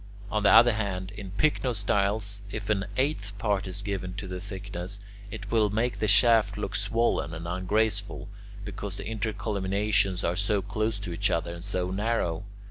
On 0.31 0.41
the 0.41 0.49
other 0.51 0.71
hand, 0.73 1.11
in 1.11 1.29
pycnostyles, 1.29 2.41
if 2.51 2.71
an 2.71 2.85
eighth 2.97 3.37
part 3.37 3.67
is 3.67 3.83
given 3.83 4.15
to 4.15 4.27
the 4.27 4.39
thickness, 4.39 4.99
it 5.29 5.51
will 5.51 5.69
make 5.69 5.99
the 5.99 6.07
shaft 6.07 6.57
look 6.57 6.75
swollen 6.75 7.35
and 7.35 7.47
ungraceful, 7.47 8.27
because 8.65 8.97
the 8.97 9.05
intercolumniations 9.05 10.23
are 10.27 10.35
so 10.35 10.59
close 10.63 10.97
to 10.97 11.13
each 11.13 11.29
other 11.29 11.53
and 11.53 11.63
so 11.63 11.91
narrow. 11.91 12.43